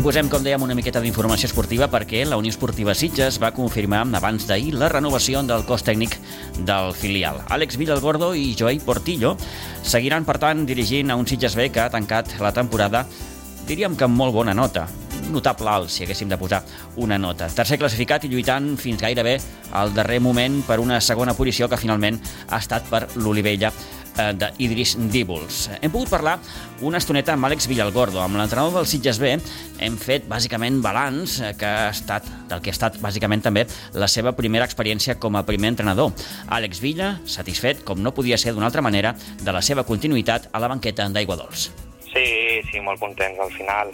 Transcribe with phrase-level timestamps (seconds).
[0.00, 3.98] I posem, com dèiem, una miqueta d'informació esportiva perquè la Unió Esportiva Sitges va confirmar
[4.16, 6.14] abans d'ahir la renovació del cos tècnic
[6.64, 7.42] del filial.
[7.52, 9.34] Àlex Villalgordo i Joey Portillo
[9.84, 13.04] seguiran, per tant, dirigint a un Sitges B que ha tancat la temporada,
[13.68, 14.86] diríem que amb molt bona nota
[15.30, 16.62] notable alt, si haguéssim de posar
[16.96, 17.50] una nota.
[17.52, 19.36] Tercer classificat i lluitant fins gairebé
[19.76, 22.16] al darrer moment per una segona posició que finalment
[22.48, 23.70] ha estat per l'Olivella
[24.36, 25.66] d'Idris Díbols.
[25.80, 26.36] Hem pogut parlar
[26.86, 29.34] una estoneta amb Àlex Villalgordo, amb l'entrenador del Sitges B.
[29.80, 34.08] Hem fet bàsicament balanç eh, que ha estat, del que ha estat bàsicament també la
[34.08, 36.14] seva primera experiència com a primer entrenador.
[36.48, 40.62] Àlex Villa, satisfet, com no podia ser d'una altra manera, de la seva continuïtat a
[40.62, 41.70] la banqueta d'Aigua Dols.
[42.10, 42.26] Sí,
[42.70, 43.92] sí, molt contents al final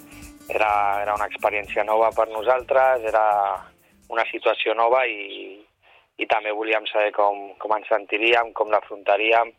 [0.49, 3.27] era, era una experiència nova per nosaltres, era
[4.09, 5.59] una situació nova i,
[6.23, 9.52] i també volíem saber com, com ens sentiríem, com l'afrontaríem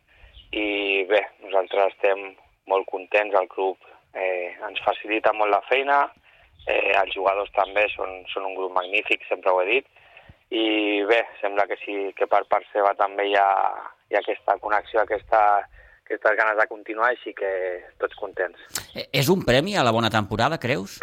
[0.52, 2.32] i bé, nosaltres estem
[2.68, 3.76] molt contents, el club
[4.14, 6.02] eh, ens facilita molt la feina,
[6.66, 9.88] eh, els jugadors també són, són un grup magnífic, sempre ho he dit,
[10.50, 13.50] i bé, sembla que sí que per part seva també hi ha,
[14.08, 15.40] hi ha aquesta connexió, aquesta,
[16.08, 17.52] aquestes ganes de continuar, així que
[18.00, 18.60] tots contents.
[18.94, 20.98] Eh, és un premi a la bona temporada, creus?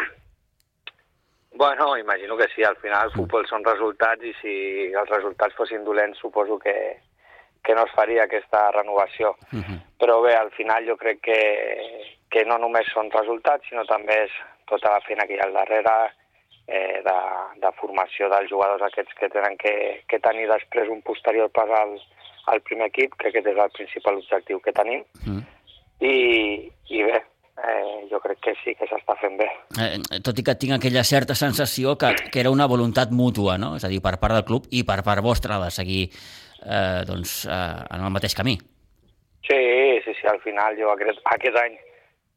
[1.56, 4.54] Bueno, imagino que sí, al final el futbol són resultats i si
[4.92, 6.74] els resultats fossin dolents suposo que,
[7.66, 9.34] que no es faria aquesta renovació.
[9.52, 9.78] Uh -huh.
[9.98, 11.40] Però bé, al final jo crec que,
[12.30, 14.32] que no només són resultats, sinó també és
[14.66, 15.96] tota la feina que hi ha al darrere,
[16.66, 17.18] eh, de,
[17.62, 21.98] de formació dels jugadors aquests que tenen que, que tenir després un posterior pas al,
[22.46, 25.04] al primer equip, que aquest és el principal objectiu que tenim.
[25.26, 25.42] Uh -huh.
[26.00, 27.22] I, i bé,
[27.66, 29.48] eh, jo crec que sí que s'està fent bé.
[29.80, 33.76] Eh, tot i que tinc aquella certa sensació que, que era una voluntat mútua, no?
[33.76, 36.10] És a dir, per part del club i per part vostra de seguir
[36.64, 38.56] eh, doncs, eh, en el mateix camí.
[39.46, 39.60] Sí,
[40.04, 41.76] sí, sí, al final jo aquest, aquest any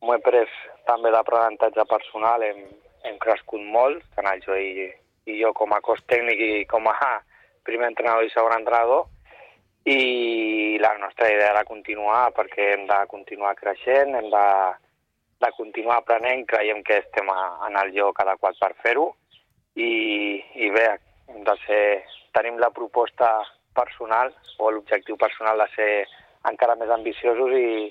[0.01, 0.51] m'ho he pres
[0.87, 2.65] també d'aprenentatge personal, hem,
[3.07, 4.89] hem crescut molt, tant el jo i,
[5.29, 6.95] i jo com a cos tècnic i com a
[7.65, 9.07] primer entrenador i segon entrenador,
[9.89, 14.47] i la nostra idea era continuar perquè hem de continuar creixent, hem de,
[15.41, 19.07] de continuar aprenent, creiem que estem a, en el lloc adequat per fer-ho
[19.75, 19.91] i,
[20.65, 20.89] i bé,
[21.31, 21.83] hem de ser,
[22.35, 23.31] tenim la proposta
[23.75, 25.91] personal o l'objectiu personal de ser
[26.49, 27.89] encara més ambiciosos i,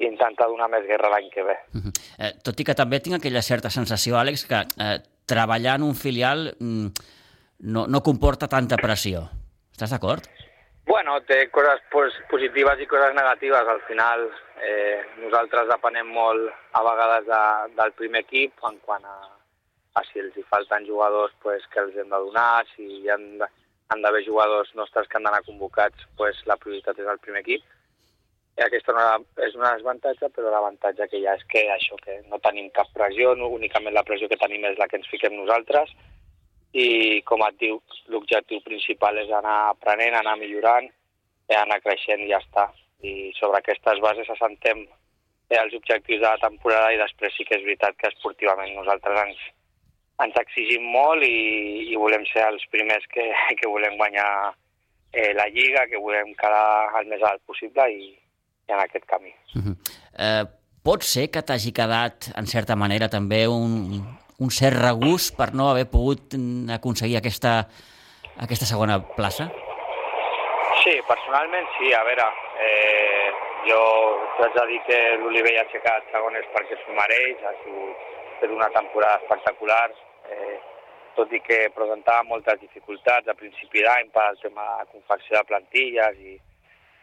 [0.00, 1.56] i intentar donar més guerra l'any que ve.
[1.74, 1.92] Uh -huh.
[2.18, 5.94] eh, tot i que també tinc aquella certa sensació, Àlex, que eh, treballar en un
[5.94, 6.88] filial mm,
[7.74, 9.28] no, no comporta tanta pressió.
[9.72, 10.24] Estàs d'acord?
[10.86, 11.80] Bueno, té coses
[12.30, 13.66] positives i coses negatives.
[13.68, 14.30] Al final
[14.62, 17.42] eh, nosaltres depenem molt a vegades de,
[17.74, 19.16] del primer equip en quant a,
[19.98, 23.26] a si els hi falten jugadors pues, que els hem de donar, si hi han
[23.40, 23.50] de,
[23.88, 27.62] han d'haver jugadors nostres que han d'anar convocats, pues, la prioritat és el primer equip.
[28.56, 29.04] I aquesta no
[29.44, 32.88] és una desavantatge, però l'avantatge que hi ha és que això, que no tenim cap
[32.94, 35.92] pressió, no, únicament la pressió que tenim és la que ens fiquem nosaltres,
[36.72, 37.80] i com et diu,
[38.12, 40.88] l'objectiu principal és anar aprenent, anar millorant,
[41.48, 42.70] eh, anar creixent i ja està.
[43.04, 47.60] I sobre aquestes bases assentem eh, els objectius de la temporada i després sí que
[47.60, 49.44] és veritat que esportivament nosaltres ens,
[50.24, 53.26] ens exigim molt i, i volem ser els primers que,
[53.60, 54.28] que volem guanyar
[55.12, 58.12] eh, la Lliga, que volem quedar el més alt possible i,
[58.68, 59.34] i en aquest camí.
[59.54, 59.76] Uh -huh.
[60.18, 60.44] eh,
[60.84, 64.02] pot ser que t'hagi quedat, en certa manera, també un,
[64.38, 66.34] un cert regús per no haver pogut
[66.70, 67.68] aconseguir aquesta,
[68.38, 69.50] aquesta segona plaça?
[70.84, 71.92] Sí, personalment sí.
[71.92, 72.26] A veure,
[72.66, 73.30] eh,
[73.68, 73.80] jo
[74.38, 78.68] t'haig de dir que l'Olivella ha aixecat segon és perquè s'ho mereix, ha sigut una
[78.70, 79.90] temporada espectacular,
[81.16, 85.48] tot i que presentava moltes dificultats a principi d'any per al tema de confecció de
[85.48, 86.36] plantilles i,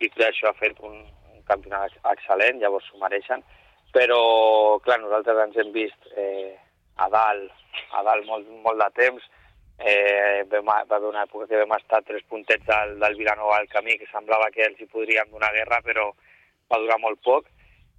[0.06, 1.00] i tot això ha fet un,
[1.34, 3.42] un campionat excel·lent, llavors s'ho mereixen,
[3.94, 4.20] però
[4.86, 6.54] clar, nosaltres ens hem vist eh,
[7.02, 7.64] a dalt,
[7.94, 9.26] a dalt molt, molt de temps.
[9.80, 13.70] Eh, vam, va haver una època que vam estar tres puntets del, del Vilanova al
[13.72, 16.12] camí, que semblava que els hi podríem donar guerra, però
[16.70, 17.50] va durar molt poc.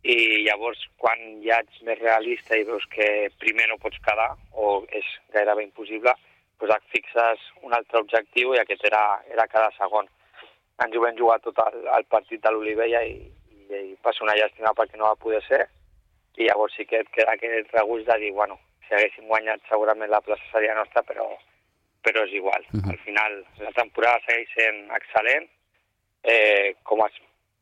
[0.04, 4.82] I llavors, quan ja ets més realista i veus que primer no pots quedar, o
[4.92, 6.12] és gairebé impossible,
[6.60, 10.10] doncs et fixes un altre objectiu i aquest era, era cada segon.
[10.84, 13.16] Ens ho vam jugar tot el, el partit de l'Olivella i,
[13.54, 15.64] i, i va ser una llàstima perquè no va poder ser,
[16.36, 20.10] i llavors sí que et queda aquest regust de dir, bueno, si haguéssim guanyat segurament
[20.10, 21.28] la plaça seria nostra, però,
[22.04, 22.64] però és igual.
[22.72, 22.90] Uh -huh.
[22.92, 25.48] Al final la temporada segueix sent excel·lent.
[26.24, 27.08] Eh, com a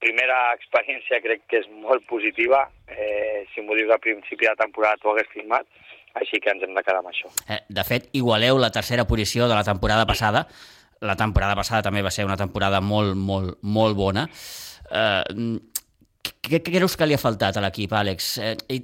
[0.03, 2.67] primera experiència crec que és molt positiva.
[2.91, 5.67] Eh, si m'ho dius al principi de la temporada t'ho hagués firmat,
[6.19, 7.31] així que ens hem de quedar amb això.
[7.49, 10.47] Eh, de fet, igualeu la tercera posició de la temporada passada.
[11.03, 14.27] La temporada passada també va ser una temporada molt, molt, molt bona.
[14.91, 15.23] Eh,
[16.43, 18.37] què, què creus que li ha faltat a l'equip, Àlex?
[18.43, 18.83] Eh,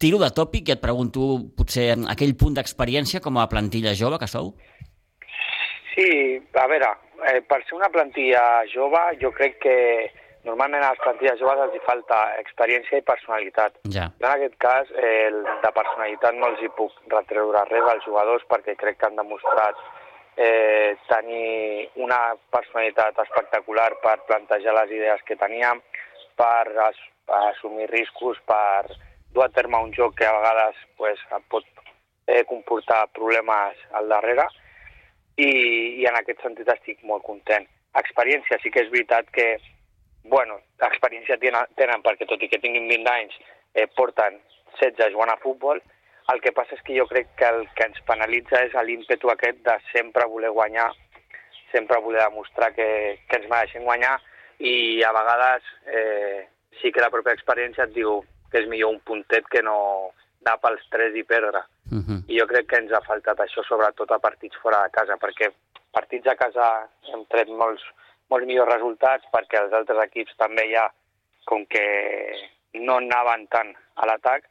[0.00, 4.28] tiro de tòpic i et pregunto potser aquell punt d'experiència com a plantilla jove que
[4.28, 4.52] sou?
[5.94, 6.08] Sí,
[6.58, 6.90] a veure,
[7.30, 9.76] eh, per ser una plantilla jove jo crec que
[10.44, 13.76] normalment a les plantilles joves els hi falta experiència i personalitat.
[13.96, 14.10] Ja.
[14.20, 15.30] En aquest cas, eh,
[15.64, 19.80] de personalitat no els hi puc retreure res als jugadors perquè crec que han demostrat
[20.36, 25.80] eh, tenir una personalitat espectacular per plantejar les idees que teníem,
[26.36, 28.90] per as assumir riscos, per
[29.32, 31.64] dur a terme un joc que a vegades pues, pot
[32.26, 34.46] eh, comportar problemes al darrere
[35.36, 35.50] i,
[36.02, 37.66] i en aquest sentit estic molt content.
[37.98, 39.54] Experiència, sí que és veritat que
[40.24, 43.36] bueno, experiència tenen, tenen perquè tot i que tinguin 20 anys
[43.74, 44.40] eh, porten
[44.80, 45.80] 16 jugant a futbol,
[46.32, 49.60] el que passa és que jo crec que el que ens penalitza és l'ímpetu aquest
[49.66, 50.88] de sempre voler guanyar,
[51.72, 52.88] sempre voler demostrar que,
[53.28, 54.16] que ens mereixem guanyar
[54.64, 56.46] i a vegades eh,
[56.80, 59.76] sí que la pròpia experiència et diu que és millor un puntet que no
[60.44, 61.64] anar pels tres i perdre.
[61.90, 62.18] Uh -huh.
[62.28, 65.52] I jo crec que ens ha faltat això sobretot a partits fora de casa, perquè
[65.92, 67.82] partits a casa hem tret molts,
[68.30, 70.88] molts millors resultats perquè els altres equips també ja,
[71.44, 71.84] com que
[72.80, 74.48] no anaven tant a l'atac,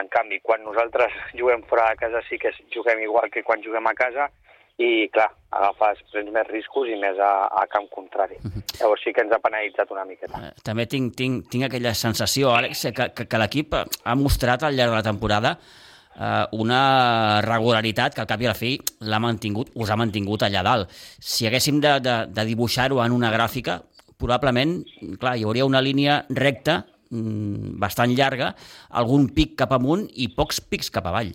[0.00, 3.86] en canvi, quan nosaltres juguem fora de casa sí que juguem igual que quan juguem
[3.86, 4.28] a casa
[4.80, 8.38] i, clar, agafes, prens més riscos i més a, a camp contrari.
[8.40, 8.62] Uh -huh.
[8.80, 10.38] Llavors sí que ens ha penalitzat una miqueta.
[10.38, 14.74] Eh, també tinc, tinc, tinc aquella sensació, Àlex, que, que, que l'equip ha mostrat al
[14.74, 15.58] llarg de la temporada
[16.16, 20.44] eh, una regularitat que al cap i a la fi l'ha mantingut, us ha mantingut
[20.46, 20.90] allà dalt.
[21.20, 23.80] Si haguéssim de, de, de dibuixar-ho en una gràfica,
[24.22, 24.80] probablement,
[25.20, 28.52] clar, hi hauria una línia recta mm, bastant llarga,
[28.90, 31.32] algun pic cap amunt i pocs pics cap avall.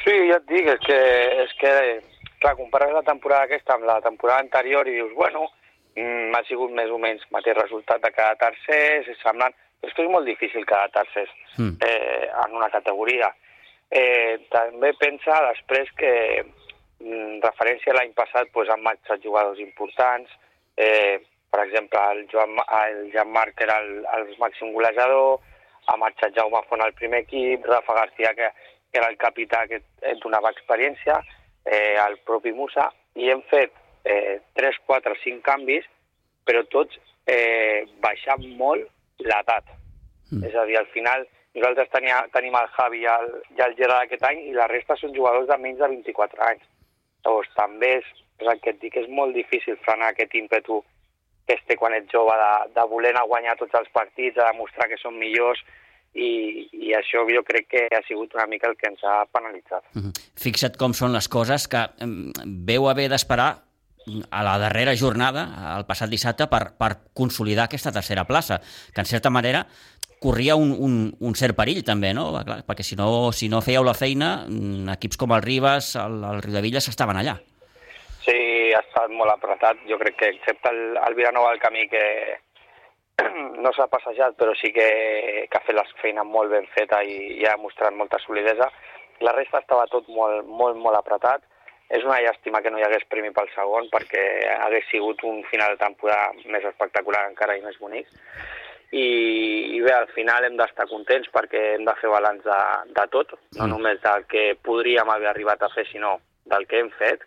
[0.00, 1.00] Sí, ja et dic, és que,
[1.44, 1.72] és que
[2.40, 5.48] clar, compares la temporada aquesta amb la temporada anterior i dius, bueno,
[5.96, 9.96] mm, ha sigut més o menys mateix resultat de cada tercer, és semblant, però és
[9.96, 11.26] que és molt difícil cada tercer
[11.58, 11.76] mm.
[11.86, 13.30] eh, en una categoria.
[13.90, 16.12] Eh, també pensa després que,
[17.00, 20.30] en referència a l'any passat, doncs, han marxat jugadors importants,
[20.76, 21.18] eh,
[21.50, 22.54] per exemple, el, Joan,
[22.84, 25.40] el Jan Marc era el, el màxim golejador,
[25.90, 28.52] ha marxat Jaume Font al primer equip, Rafa García, que,
[28.92, 31.18] que era el capità que et donava experiència,
[31.66, 32.86] eh, el propi Musa,
[33.18, 35.88] i hem fet eh, 3, 4, 5 canvis,
[36.46, 36.94] però tots
[37.26, 38.86] eh, baixant molt
[39.18, 39.66] l'edat.
[40.30, 40.46] Mm.
[40.46, 44.06] És a dir, al final nosaltres tenia, tenim el Javi i el, i el Gerard
[44.06, 46.64] aquest any i la resta són jugadors de menys de 24 anys.
[47.24, 48.08] Llavors també és,
[48.40, 50.80] és el que et dic, és molt difícil frenar aquest ímpetu
[51.46, 54.36] que es té quan ets jove de, de voler anar a guanyar tots els partits,
[54.36, 55.62] de demostrar que són millors
[56.14, 59.82] i, i això jo crec que ha sigut una mica el que ens ha penalitzat.
[59.94, 60.30] Mm -hmm.
[60.42, 61.82] Fixa't com són les coses que
[62.46, 63.50] veu haver d'esperar
[64.30, 68.60] a la darrera jornada, el passat dissabte, per, per consolidar aquesta tercera plaça,
[68.94, 69.66] que en certa manera
[70.20, 72.28] corria un, un, un cert perill també, no?
[72.44, 76.20] Clar, perquè si no, si no fèieu la feina, mm, equips com el Ribas, el,
[76.28, 77.38] el Riudevilles estaven allà.
[78.20, 78.36] Sí,
[78.76, 79.80] ha estat molt apretat.
[79.88, 82.04] Jo crec que excepte el, el Vilanova del Camí que,
[83.64, 84.88] no s'ha passejat, però sí que,
[85.50, 88.68] que ha fet la feina molt ben feta i, i ha mostrat molta solidesa.
[89.24, 91.44] La resta estava tot molt, molt, molt apretat.
[91.90, 94.22] És una llàstima que no hi hagués premi pel segon, perquè
[94.60, 98.06] hagués sigut un final de temporada més espectacular encara i més bonic.
[98.90, 99.06] I,
[99.76, 102.60] i bé, al final hem d'estar contents perquè hem de fer balanç de,
[102.96, 103.70] de tot, no mm.
[103.70, 106.16] només del que podríem haver arribat a fer, sinó
[106.50, 107.22] del que hem fet,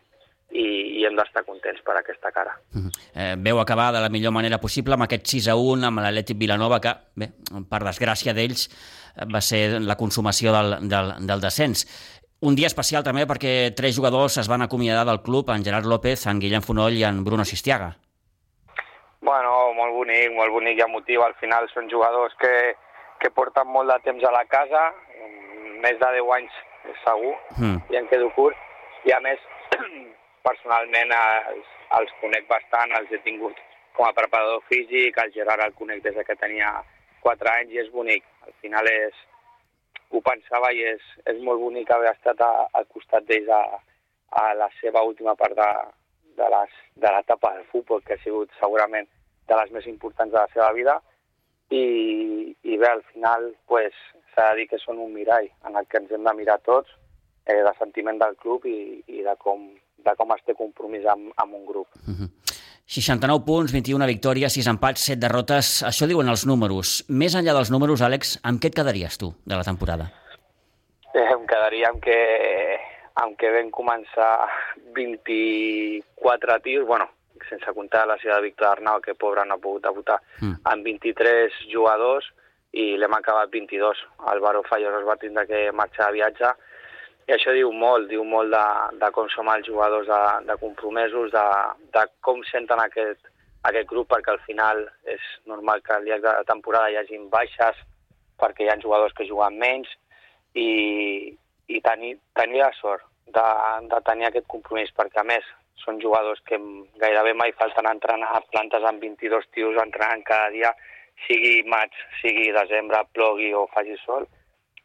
[0.53, 0.65] i,
[0.99, 2.57] i hem d'estar contents per aquesta cara.
[2.75, 2.91] Uh -huh.
[3.15, 6.37] eh, veu acabar de la millor manera possible amb aquest 6 a 1 amb l'Atlètic
[6.37, 7.31] Vilanova que, bé,
[7.69, 8.69] per desgràcia d'ells,
[9.33, 11.87] va ser la consumació del, del, del descens.
[12.41, 16.27] Un dia especial també perquè tres jugadors es van acomiadar del club, en Gerard López,
[16.27, 17.97] en Guillem Fonoll i en Bruno Sistiaga.
[19.77, 21.23] Molt bonic, molt bonic i emotiu.
[21.25, 22.53] Al final són jugadors que,
[23.21, 24.83] que porten molt de temps a la casa,
[25.83, 26.59] més de 10 anys
[27.03, 27.77] segur, mm.
[27.93, 28.57] i en quedo curt.
[29.07, 29.41] I a més,
[30.47, 33.59] personalment els, els conec bastant, els he tingut
[33.93, 36.71] com a preparador físic, el Gerard el conec des que tenia
[37.25, 38.25] 4 anys i és bonic.
[38.47, 39.17] Al final és,
[40.11, 43.63] ho pensava i és, és molt bonic haver estat a, al costat d'ells a,
[44.43, 45.69] a la seva última part de,
[46.37, 46.49] de
[47.11, 49.09] l'etapa del futbol, que ha sigut segurament
[49.47, 50.99] de les més importants de la seva vida,
[51.69, 51.85] i,
[52.63, 53.95] i bé, al final pues,
[54.33, 56.91] s'ha de dir que són un mirall en el que ens hem de mirar tots,
[57.45, 59.71] eh, de sentiment del club i, i de com
[60.03, 61.87] de com es té compromís amb, amb un grup.
[62.03, 62.29] Uh -huh.
[62.85, 65.83] 69 punts, 21 victòries, 6 empats, 7 derrotes.
[65.83, 67.05] Això diuen els números.
[67.07, 70.11] Més enllà dels números, Àlex, amb què et quedaries tu de la temporada?
[71.13, 72.19] Eh, em quedaria amb que,
[73.15, 74.47] amb que vam començar
[74.93, 77.07] 24 tirs, bueno,
[77.49, 80.61] sense comptar la seva Víctor Arnau, que pobre no ha pogut debutar, mm.
[80.71, 82.29] amb 23 jugadors,
[82.73, 83.99] i l'hem acabat 22.
[84.33, 86.53] El Baró Fallos es va tindre que marxar a viatge
[87.27, 88.63] i això diu molt, diu molt de,
[88.99, 91.45] de com som els jugadors de, de compromesos, de,
[91.95, 93.29] de com senten aquest,
[93.69, 97.29] aquest grup, perquè al final és normal que al llarg de la temporada hi hagin
[97.31, 97.79] baixes,
[98.41, 99.87] perquè hi ha jugadors que juguen menys,
[100.59, 101.31] i,
[101.71, 103.47] i tenir, tenir la sort de,
[103.87, 105.47] de tenir aquest compromís, perquè a més
[105.81, 106.59] són jugadors que
[107.01, 110.71] gairebé mai falten entrenar a plantes amb 22 tios entrenant cada dia,
[111.27, 114.27] sigui maig, sigui desembre, plogui o faci sol,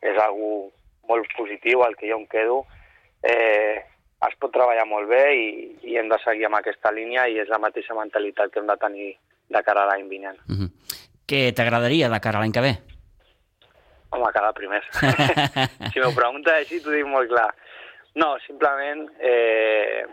[0.03, 0.71] és algú
[1.09, 2.65] molt positiu al que jo em quedo.
[3.23, 3.79] Eh,
[4.27, 5.49] es pot treballar molt bé i,
[5.91, 8.77] i hem de seguir amb aquesta línia i és la mateixa mentalitat que hem de
[8.83, 9.09] tenir
[9.49, 10.39] de cara a l'any vinent.
[10.47, 10.71] Mm -hmm.
[11.29, 12.75] Què t'agradaria de cara a l'any que ve?
[14.11, 14.87] Home, quedar primers.
[15.93, 17.55] si m'ho preguntes així, t'ho dic molt clar.
[18.15, 20.05] No, simplement eh,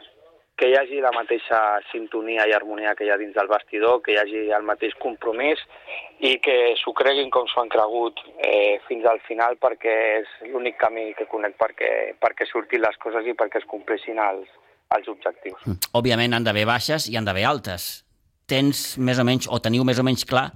[0.55, 1.59] que hi hagi la mateixa
[1.91, 5.59] sintonia i harmonia que hi ha dins del vestidor, que hi hagi el mateix compromís
[6.23, 10.79] i que s'ho creguin com s'ho han cregut eh, fins al final perquè és l'únic
[10.79, 11.89] camí que conec perquè,
[12.21, 14.47] perquè surtin les coses i perquè es compleixin els,
[14.95, 15.59] els objectius.
[15.65, 15.91] Mm.
[15.99, 18.05] Òbviament han d'haver baixes i han d'haver altes.
[18.47, 20.51] Tens més o menys, o teniu més o menys clar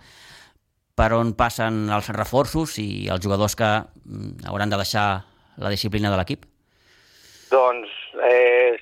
[1.00, 5.10] per on passen els reforços i els jugadors que mm, hauran de deixar
[5.60, 6.48] la disciplina de l'equip?
[7.50, 7.89] Doncs,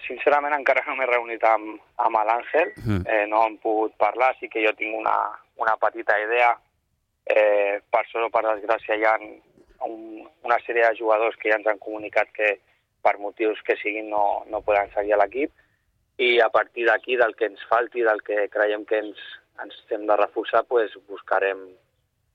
[0.07, 3.03] sincerament, encara no m'he reunit amb, amb l'Àngel, mm.
[3.05, 5.17] eh, no hem pogut parlar, sí que jo tinc una,
[5.61, 6.55] una petita idea.
[7.27, 11.57] Eh, per sort o per desgràcia hi ha un, una sèrie de jugadors que ja
[11.59, 12.53] ens han comunicat que
[13.03, 15.51] per motius que siguin no, no poden seguir a l'equip
[16.17, 19.19] i a partir d'aquí, del que ens falti, del que creiem que ens,
[19.61, 21.61] ens hem de reforçar, pues, buscarem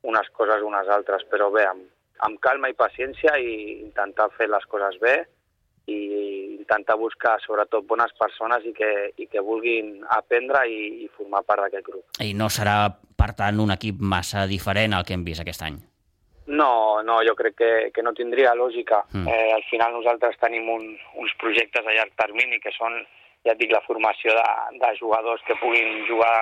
[0.07, 1.89] unes coses unes altres, però bé, amb,
[2.27, 5.17] amb calma i paciència i intentar fer les coses bé,
[5.91, 5.99] i
[6.63, 11.67] intentar buscar sobretot bones persones i que, i que vulguin aprendre i, i formar part
[11.67, 12.21] d'aquest grup.
[12.25, 15.81] I no serà, per tant, un equip massa diferent al que hem vist aquest any?
[16.47, 19.05] No, no, jo crec que, que no tindria lògica.
[19.13, 19.29] Mm.
[19.31, 20.89] Eh, al final nosaltres tenim un,
[21.23, 22.99] uns projectes a llarg termini que són,
[23.47, 24.49] ja et dic, la formació de,
[24.83, 26.35] de jugadors que puguin jugar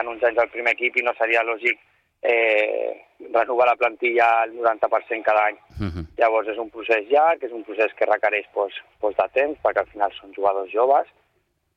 [0.00, 1.80] en uns anys al primer equip i no seria lògic
[2.22, 5.58] eh, renovar la plantilla al 90% cada any.
[5.80, 6.06] Uh -huh.
[6.16, 9.80] Llavors és un procés llarg, és un procés que requereix pues, pues, de temps, perquè
[9.80, 11.06] al final són jugadors joves,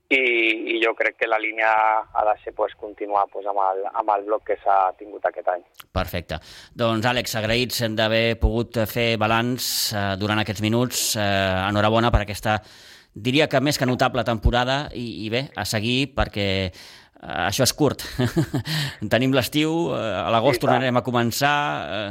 [0.09, 1.69] i, i jo crec que la línia
[2.13, 5.47] ha de ser pues, continuar pues, amb, el, amb el bloc que s'ha tingut aquest
[5.47, 5.63] any.
[5.91, 6.39] Perfecte.
[6.73, 11.15] Doncs Àlex, agraïts d'haver pogut fer balanç eh, durant aquests minuts.
[11.15, 12.61] Eh, enhorabona per aquesta,
[13.13, 16.71] diria que més que notable temporada, i, i bé, a seguir perquè
[17.19, 18.05] això és curt.
[19.13, 21.55] Tenim l'estiu, uh, a l'agost sí, tornarem a començar.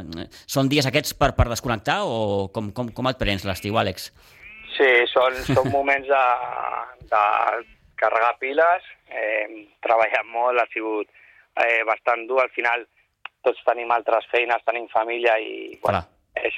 [0.04, 4.10] Uh, són dies aquests per, per desconnectar o com, com, com et prens l'estiu, Àlex?
[4.76, 6.24] Sí, són, són moments de,
[7.10, 7.24] de
[7.98, 8.92] carregar piles.
[9.08, 11.08] Eh, treballat molt, ha sigut
[11.64, 12.42] eh, bastant dur.
[12.44, 12.84] Al final
[13.46, 16.02] tots tenim altres feines, tenim família i bueno,
[16.36, 16.56] és,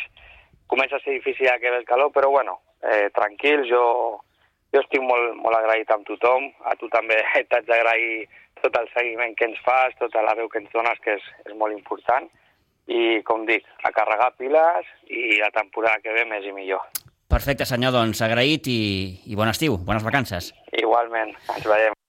[0.71, 3.85] comença a ser difícil ja que ve el calor, però bueno, eh, tranquil, jo
[4.75, 7.19] jo estic molt, molt agraït amb tothom, a tu també
[7.51, 8.27] t'haig d'agrair
[8.61, 11.57] tot el seguiment que ens fas, tota la veu que ens dones, que és, és
[11.57, 12.29] molt important,
[12.91, 16.85] i, com dic, a carregar piles i la temporada que ve més i millor.
[17.31, 18.81] Perfecte, senyor, doncs agraït i,
[19.31, 20.51] i bon estiu, bones vacances.
[20.75, 22.00] Igualment, ens veiem.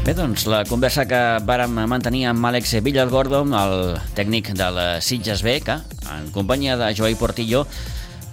[0.00, 3.74] Bé, doncs, la conversa que vàrem mantenir amb Àlex Villalgordo, el
[4.16, 5.76] tècnic del Sitges B, que
[6.14, 7.66] en companyia de Joey Portillo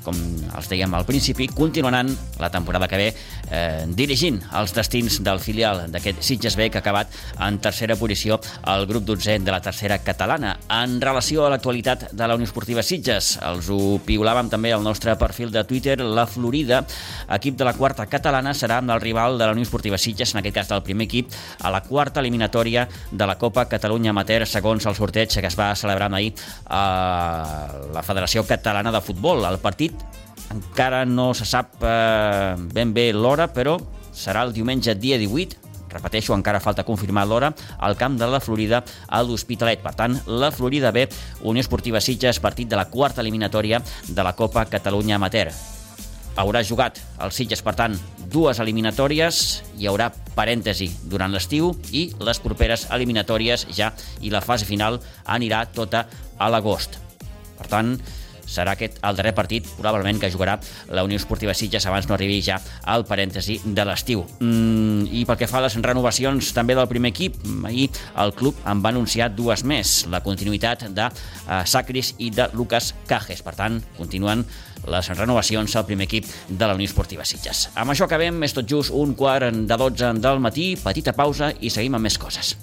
[0.07, 0.15] com
[0.55, 2.09] els dèiem al principi, continuaran
[2.39, 6.83] la temporada que ve eh, dirigint els destins del filial d'aquest Sitges B que ha
[6.85, 7.11] acabat
[7.43, 10.55] en tercera posició al grup 12 de la tercera catalana.
[10.71, 15.15] En relació a l'actualitat de la Unió Esportiva Sitges, els ho piulàvem també al nostre
[15.19, 16.83] perfil de Twitter, la Florida,
[17.35, 20.55] equip de la quarta catalana, serà el rival de la Unió Esportiva Sitges, en aquest
[20.61, 24.95] cas del primer equip, a la quarta eliminatòria de la Copa Catalunya Amateur, segons el
[24.95, 26.33] sorteig que es va celebrar ahir
[26.65, 26.83] a
[27.93, 29.43] la Federació Catalana de Futbol.
[29.47, 29.96] El partit
[30.53, 33.77] encara no se sap eh, ben bé l'hora, però
[34.13, 38.83] serà el diumenge dia 18, repeteixo, encara falta confirmar l'hora, al camp de la Florida
[39.07, 39.81] a l'Hospitalet.
[39.83, 41.07] Per tant, la Florida B,
[41.47, 45.51] Unió Esportiva Sitges, partit de la quarta eliminatòria de la Copa Catalunya Amateur.
[46.37, 47.95] Haurà jugat el Sitges, per tant,
[48.29, 49.41] dues eliminatòries,
[49.79, 53.89] hi haurà parèntesi durant l'estiu i les properes eliminatòries ja
[54.21, 56.05] i la fase final anirà tota
[56.37, 56.99] a l'agost.
[57.57, 57.95] Per tant,
[58.47, 60.57] serà aquest el darrer partit, probablement, que jugarà
[60.89, 64.23] la Unió Esportiva Sitges abans no arribi ja al parèntesi de l'estiu.
[64.39, 67.37] Mm, I pel que fa a les renovacions també del primer equip,
[67.67, 67.89] ahir
[68.23, 72.93] el club en va anunciar dues més, la continuïtat de uh, Sacris i de Lucas
[73.07, 73.43] Cajes.
[73.45, 74.45] Per tant, continuen
[74.87, 77.67] les renovacions al primer equip de la Unió Esportiva Sitges.
[77.75, 81.71] Amb això acabem, és tot just un quart de 12 del matí, petita pausa i
[81.73, 82.55] seguim amb més coses.